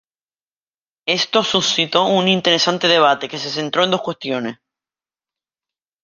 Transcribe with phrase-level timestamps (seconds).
[1.05, 4.57] Esto suscito un interesante debate, que se centró en dos cuestiones